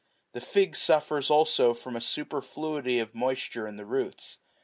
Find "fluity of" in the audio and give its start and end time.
2.41-3.13